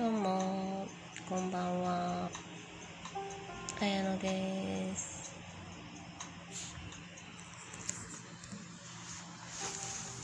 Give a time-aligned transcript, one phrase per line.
[0.00, 0.86] どうも、
[1.28, 2.30] こんばんは。
[3.82, 5.30] 綾野です。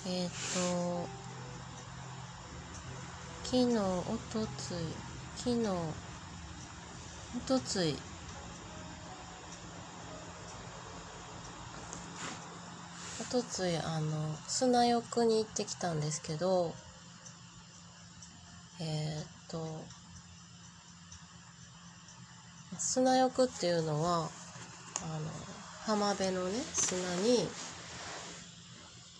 [0.06, 1.06] えっ、と、
[3.44, 4.76] 昨日、おとつい、
[5.36, 7.96] 昨日、おとつい、
[13.20, 16.72] おとつい、あの、砂浴に行ってきたんですけど、
[18.80, 19.84] えーと
[22.78, 24.28] 砂浴っていうのはあの
[25.84, 27.48] 浜辺のね砂に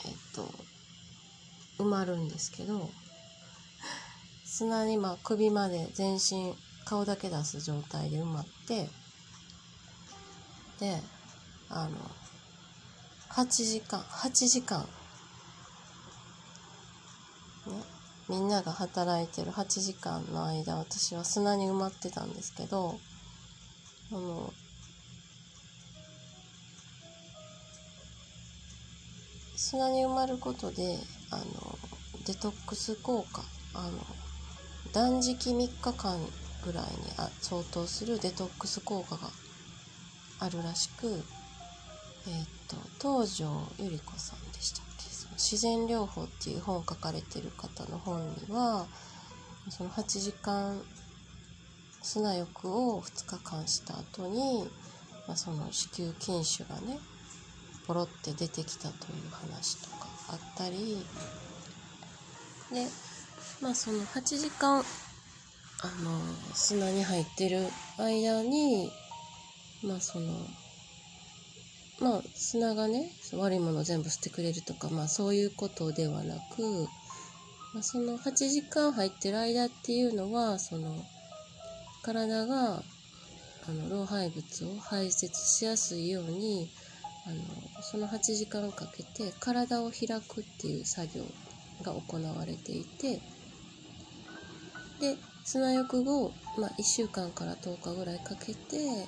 [0.04, 0.50] えっと
[1.78, 2.90] 埋まるんですけど
[4.44, 6.54] 砂にまあ首まで全身
[6.84, 8.88] 顔だけ出す状態で埋まって
[10.80, 11.00] で
[11.68, 11.96] あの
[13.30, 14.86] 8時間8時間
[18.28, 22.98] みんなが働いてる8時間の間私は砂に埋まってたんですけど
[24.12, 24.52] あの
[29.54, 30.82] 砂に埋まることで
[31.30, 31.44] あの
[32.26, 33.42] デトックス効果
[33.74, 33.98] あの
[34.92, 36.18] 断食3日間
[36.64, 36.88] ぐらいに
[37.18, 39.30] あ相当するデトックス効果が
[40.40, 43.46] あるらしく、えーっと東條
[43.78, 44.95] 百合子さんでした。
[45.36, 48.86] 自然療法っていう本を書かれてる方の本には
[49.68, 50.80] その8時間
[52.02, 54.70] 砂浴を2日間した後に、
[55.26, 56.98] まあ、その子宮筋腫がね
[57.86, 61.04] ポロって出てきたという話とかあったり
[62.72, 62.86] で
[63.60, 64.82] まあその8時間あ
[66.02, 66.20] の
[66.54, 67.66] 砂に入ってる
[67.98, 68.90] 間に
[69.82, 70.32] まあその
[72.00, 76.86] まあ砂がね悪いものを全部捨てくれるとかまあそういうことではなく、
[77.72, 81.04] まあ、その8時間入ってる間っていうのはその
[82.02, 82.82] 体が
[83.68, 86.68] あの老廃物を排泄しやすいように
[87.26, 91.24] あのその8時間かけて体を開くっていう作業
[91.82, 93.20] が行われていて
[95.00, 99.06] で砂浴後、まあ、1週間から10日ぐらいかけて、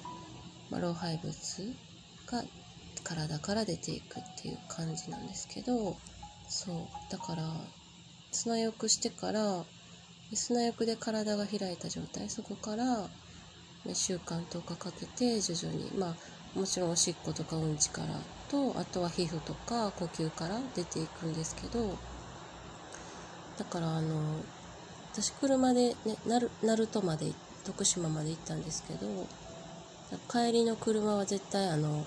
[0.70, 1.32] まあ、老廃物
[2.26, 2.42] が
[3.08, 5.96] 体から出ていくっていう感じなんですけど
[6.46, 6.76] そう
[7.10, 7.42] だから
[8.32, 9.64] 砂浴してから
[10.34, 13.08] 砂浴で体が開いた状態そこから
[13.86, 18.08] 1週間10日かけて徐々にまあもちろんおしっことかうんちから
[18.50, 21.96] とあとは皮膚とか呼吸から出ていくんですけど
[23.58, 24.40] だからあの
[25.12, 26.50] 私車で、ね、鳴
[26.94, 27.32] 門まで
[27.64, 29.26] 徳島まで行ったんですけど
[30.30, 32.04] 帰りの車は絶対あの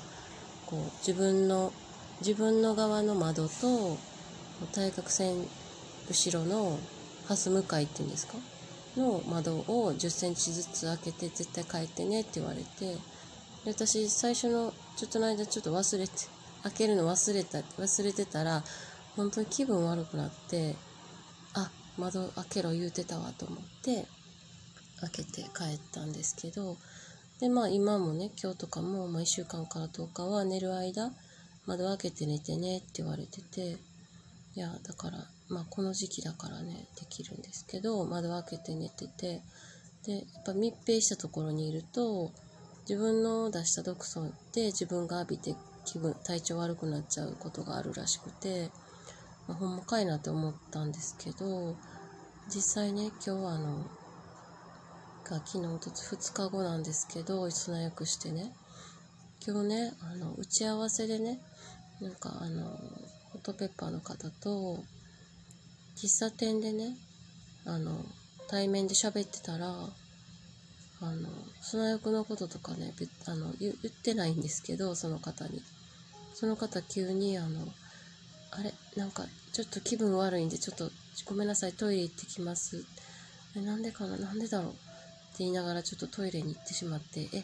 [0.72, 1.72] こう自分の
[2.22, 3.98] 自分の側の窓と
[4.72, 5.36] 対角線
[6.10, 6.80] 後ろの
[7.28, 8.34] ハス向かいっていうんですか？
[8.98, 12.94] の窓を10センチずつ開けて絶対帰ってねって言われて
[13.64, 16.14] で私最初のちょっとの間ちょっと忘れて
[16.64, 18.64] 開けるの忘れた忘れてたら
[19.16, 20.76] 本当に気分悪くなって
[21.54, 24.06] あ窓開けろ言うてたわと思って
[25.00, 26.78] 開けて帰ったんですけど
[27.42, 31.12] でまあ今もね今日とかも、まあ、1週間から10日は寝る間
[31.66, 33.78] 窓開けて寝てねって言われてて
[34.56, 35.18] いやだから
[35.50, 39.42] まあこの時期だからねできるんですけど窓開けて寝てて
[40.06, 42.32] でやっぱ密閉したところにいると
[42.88, 48.70] 自分の出した毒素で自分が浴びて気分体調悪くなっちゃうことがあるらしくて、
[49.48, 51.76] まあ、ほんまかいなって思ったんですけど
[52.54, 53.86] 実際ね今日はあの
[55.32, 58.52] が昨日と2日後なんですけど砂浴してね。
[59.48, 61.40] 今日ねあの打ち合わせでね
[62.02, 64.84] なんかあのホットペッパーの方と
[65.96, 66.98] 喫茶店でね
[67.66, 68.04] あの
[68.50, 71.30] 対面で喋ってたらあの
[71.62, 72.94] 砂浴のこととかね
[73.26, 75.62] あの言ってないんですけどその方に。
[76.34, 77.68] その方急にあの
[78.52, 79.24] あれなんか
[79.54, 80.90] ちょっと気分悪いんでちょっと
[81.26, 82.84] ごめんなさいトイレ行ってきます。
[83.56, 84.91] なんでかななんでだろう。
[85.44, 87.44] 言いながらちょっとトイレに行ってしまってえ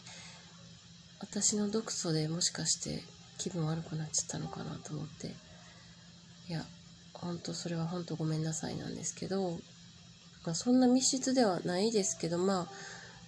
[1.19, 3.03] 私の毒素でもしかして
[3.37, 5.35] 気分悪くなっちゃったのかなと思って。
[6.49, 6.63] いや
[7.13, 9.51] 本当それは本当ごめんなさいなんですけど、
[10.45, 12.67] まあ、そんな密室ではないですけどま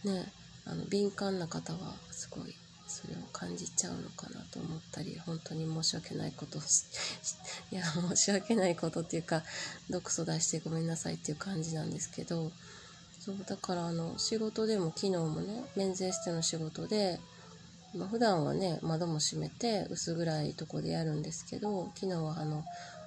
[0.06, 0.32] あね
[0.66, 2.56] あの敏感な方はすごい
[2.88, 6.62] それを感じちゃうのかなと思ったり本当に申し訳ないことを
[7.72, 9.44] いや申し訳ないことっていうか
[9.90, 12.52] 毒素出してごめんなさいっていう感じなんですけど
[13.30, 17.20] そうだからあの仕事でも昨日もね免税しての仕事で、
[17.94, 22.64] まあ、普段はね窓も閉めて薄暗いとこでやるんですけど昨日はあのお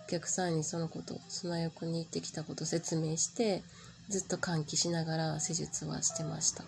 [0.08, 3.64] 客さんにそのこと砂浴に行ってきたこと説明して
[4.08, 6.62] ずっと換気しながら施術はしてました。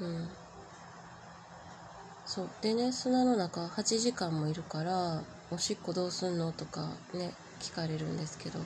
[0.00, 0.30] うん。
[2.24, 2.50] そう。
[2.62, 8.60] でね砂の中8時間もいるからおしっこどうすんのとかね聞かれるんですけど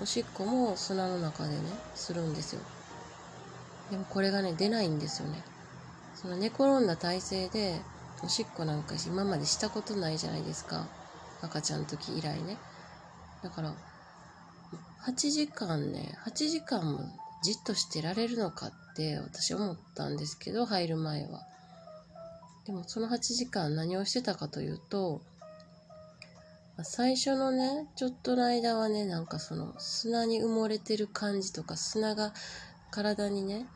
[0.00, 1.56] おしっこも砂の中でね
[1.94, 2.60] するんですよ。
[3.90, 5.42] でもこれがね出ないんですよね。
[6.14, 7.80] その寝転んだ体勢で
[8.22, 10.86] おしっこなんか今までしたことないじゃないですか。
[11.42, 12.58] 赤ちゃんの時以来ね。
[13.42, 13.74] だから
[15.06, 17.00] 8時間ね8時間も
[17.42, 21.42] じっとしてられるのかって私思ったんですけど入る前は。
[22.66, 25.22] でもその8時間何をしてたかというと
[26.84, 32.32] 最初のねちょっとの間はねなんかその砂に埋もれてる感じとか砂が
[32.90, 33.66] 体にね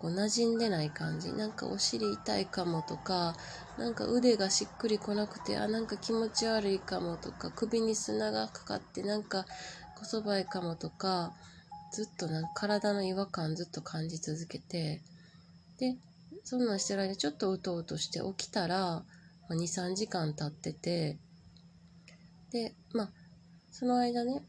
[0.00, 3.36] こう馴染んでない感じなんかお尻痛いかもとか
[3.78, 9.44] なんか腕がしっくりこなくてあなんか気持ち悪いかもとか首に砂がかかってなんか
[9.96, 11.32] こそばいかもとか
[11.92, 15.02] ずっとなんか体の違和感ずっと感じ続けて
[15.78, 15.96] で
[16.42, 19.04] そんなんしてる間ちょっとうとうとして起きたら
[19.50, 21.18] 23時間経ってて
[22.50, 23.10] でまあ
[23.70, 24.42] その間ね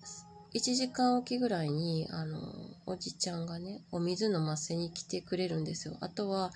[0.53, 2.37] 1時間おきぐらいに、あの、
[2.85, 5.95] おじちゃんがね、お水飲ませに来てくれるんですよ。
[6.01, 6.51] あとは、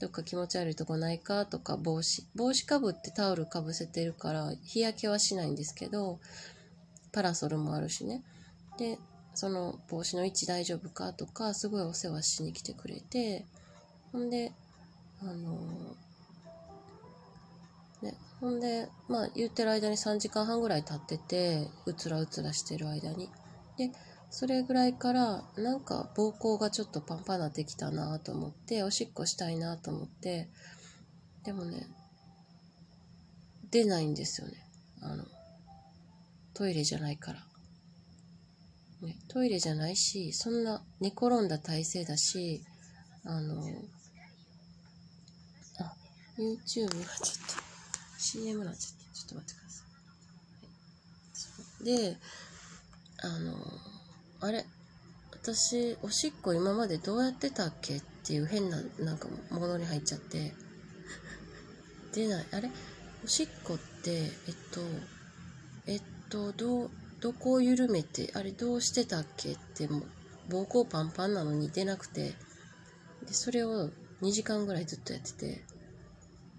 [0.00, 2.26] どっか気持ち悪いとこないかとか、帽子。
[2.34, 6.18] 帽子かぶってタオルかぶせてるから、日焼けはしないんですけど、
[7.12, 8.24] パラソルもあるしね。
[8.78, 8.98] で、
[9.34, 13.44] その帽子の位置大丈夫かとか、すごいお世話しに来てくれて、
[14.10, 14.52] ほんで、
[15.20, 15.56] あの
[18.02, 23.30] ね、ほんで、まあ言ってる間に3時間半ぐらい経ってて、うつらうつらしてる間に。
[23.76, 23.90] で、
[24.30, 30.48] それぐらいから、なんか膀胱がちょっとパンパンなってきたなと思って、おしっこしたいなと思って、
[31.44, 31.86] でもね、
[33.70, 34.54] 出ないんですよね。
[35.00, 35.24] あの、
[36.54, 37.40] トイレじゃないから。
[39.02, 42.62] ね、トイレじゃないし、そんな寝転んだ体勢だし、
[43.24, 43.62] あの、
[45.78, 45.94] あ、
[46.38, 47.65] YouTube がちょっと、
[48.26, 49.82] CM なんちゃって、ちょっと待ってくださ
[51.82, 51.84] い。
[51.84, 52.16] で、
[53.22, 53.54] あの、
[54.40, 54.66] あれ、
[55.32, 57.98] 私、おしっこ今までどうやってたっけ？
[57.98, 60.52] っていう変な、なんか、ものに入っちゃって、
[62.12, 62.46] 出ない。
[62.52, 62.68] あれ？
[63.24, 64.30] おしっこって、えっ
[64.72, 64.80] と、
[65.86, 66.90] えっと、どう、
[67.20, 69.52] どこを緩めて、あれどうしてたっけ？
[69.52, 72.34] ってもう膀胱パンパンなのに出なくて、
[73.24, 73.90] で、それを
[74.22, 75.64] 2時間ぐらいずっとやってて、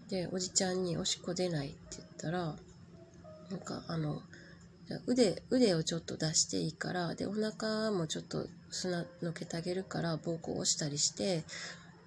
[0.09, 2.55] で、おじちゃんにおしっこ出ないって言ったら、
[3.49, 4.21] なんかあの、
[5.05, 11.43] 腕、腕をちょっと出していいから、で、お腹もちょっと砂のけてあげるから、膀胱を押したりして、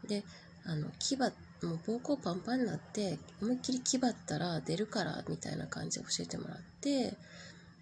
[0.08, 0.24] で、
[0.64, 1.26] あの、牙、も
[1.74, 7.14] う膀胱パンパンになって、思いっきり気張ったら出るから、みたいな感じで教えてもらって、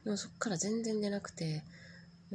[0.05, 1.63] でもそっから全然出なくて、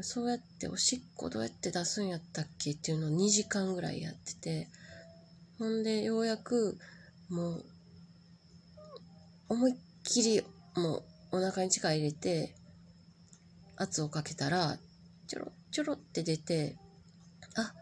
[0.02, 4.68] そうやっておしっこどうやって出すんやったっけっていうのを2時間ぐらいやってて、
[5.60, 6.78] ほんでようやく
[7.30, 7.66] もう
[9.50, 10.42] 思いっきり
[10.76, 10.98] も
[11.32, 12.56] うお腹に力入れて
[13.76, 14.78] 圧をかけたら
[15.28, 16.78] ちょろちょろって出て
[17.56, 17.74] あ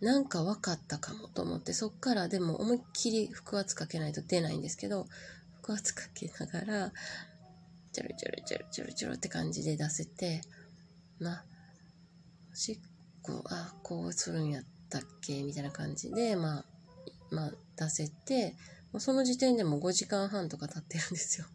[0.00, 5.06] なんか分かったかもと思ってそっからでも思いっきり腹圧かけないと出ないんですけど
[5.62, 6.92] 腹圧かけながら
[7.92, 10.42] ちょろちょろちょろちょろちょろって感じで出せて
[11.18, 11.44] まあ
[12.52, 12.78] おしっ
[13.22, 16.64] こあこうするんやったっけみたいな感じでまあ
[17.30, 18.54] まあ出せて
[18.98, 21.46] その時点でも5時間半とか経ってるんですよ。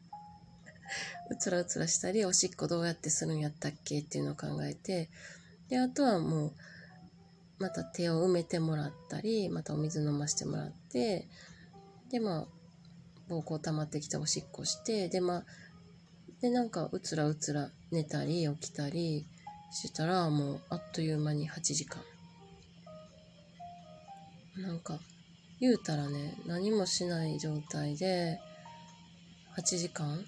[1.30, 5.10] うつらうつらしたり、おしっこどうやってするんやったっけっていうのを考えて、
[5.68, 6.54] で、あとはもう、
[7.60, 11.28] また手を埋めてもらったり、またお水飲ませてもらって、
[12.10, 12.48] で、まあ、
[13.30, 15.46] 膀胱溜まってきたおしっこして、で、まあ、
[16.42, 19.26] で、なんか、うつらうつら寝たり起きたり
[19.72, 22.04] してたら、もう、あっという間に8時間。
[24.58, 25.00] なんか、
[25.60, 28.40] 言うたらね、何もしない状態で、
[29.58, 30.26] 8時間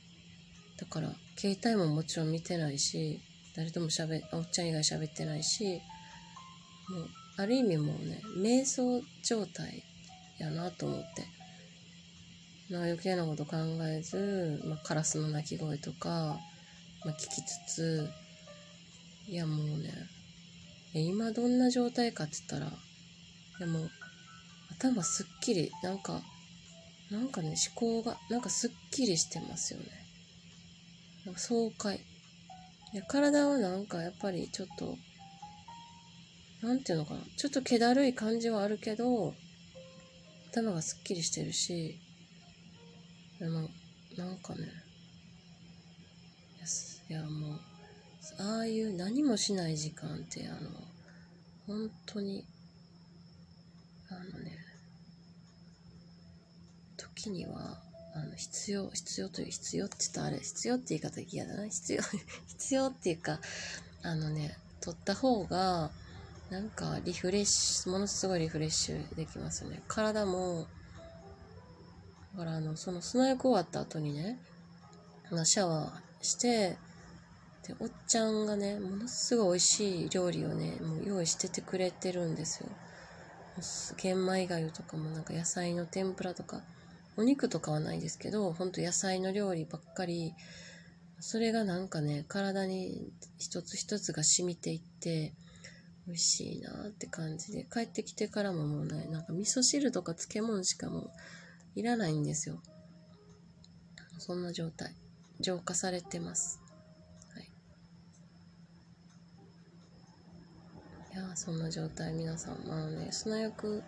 [0.80, 3.20] だから、携帯ももちろん見てないし、
[3.56, 5.82] 誰とも喋、おっちゃん以外喋ってないし、
[6.90, 9.84] もう、ある意味もうね、瞑想状態
[10.38, 11.26] やなと思って。
[12.70, 16.40] まあ余計なこと考えず、まあ、カラスの鳴き声とか、
[17.06, 18.10] まあ、聞きつつ、
[19.28, 19.94] いやもうね、
[20.94, 23.92] 今どんな状態かって言ったら、いやもう
[24.72, 26.22] 頭すっきり、なんか、
[27.12, 29.86] なんかね、思考が、なんかすっきりしてますよね。
[31.26, 31.98] なんか爽快。
[32.94, 34.98] いや、体はなんかやっぱりちょっと、
[36.62, 37.22] なんていうのかな。
[37.38, 39.36] ちょっと気だるい感じはあるけど、
[40.52, 42.00] 頭がすっきりしてるし、
[43.40, 43.70] でも、
[44.16, 44.68] なんかね、
[47.10, 47.60] いや、もう、
[48.38, 50.70] ああいう何もしない時間って、あの、
[51.66, 52.44] 本当に、
[54.10, 54.58] あのね、
[56.98, 57.78] 時には、
[58.16, 61.68] あの、必要、必要という、必要って言ったらあれ、必要って言い方嫌だな。
[61.68, 62.02] 必要、
[62.48, 63.40] 必要っていうか、
[64.04, 65.92] あのね、取った方が、
[66.50, 69.84] なんかリフレッシュ、ものすごいリフレッシュできますよね。
[69.88, 70.68] 体も、
[72.34, 74.40] だからあの、その砂浴終わった後にね、
[75.44, 76.78] シャワーして、
[77.68, 82.70] で、おっちゃんがね、ものすごい美味しい料理をね、もう用意しててくれてるんですよ。
[83.62, 86.62] 玄米粥とかもなんか野菜の天ぷらとか、
[87.16, 90.34] お肉とかはないですけど、ほんと野菜の料理ばっかり、
[91.20, 95.34] それがなんかね、体に一つ一つが染みていって、
[96.06, 101.12] 美味しいなって感じで、帰ってきてからももうね、なんか味噌汁とか漬物しかもう
[101.76, 102.62] いらないんですよ。
[104.20, 104.96] そんな状態。
[105.40, 106.60] 浄化されてます。
[107.34, 107.52] はい。
[111.28, 113.84] いやそんな状態皆さん、あのね、砂浴、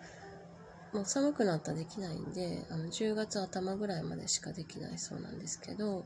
[0.92, 6.04] もう寒くなったらできないんで、あの、10月頭ぐらいまでしかできないそうなんですけど、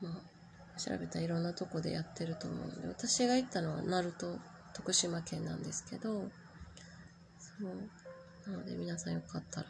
[0.00, 4.40] まあ、調べたらいろんなとこでやってると思うんで、私が行ったのは鳴門、
[4.74, 6.30] 徳島県なんですけど、
[7.40, 8.50] そう。
[8.50, 9.66] なので皆さんよかったら、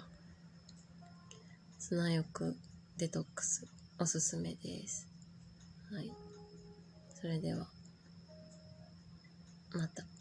[1.79, 2.55] 砂浴
[2.99, 3.67] デトックス
[3.99, 5.09] おすすめです。
[5.91, 6.11] はい。
[7.19, 7.67] それでは、
[9.73, 10.18] また。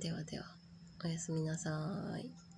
[0.00, 0.46] ではでは、
[1.04, 1.70] おやすみなさ
[2.18, 2.49] い。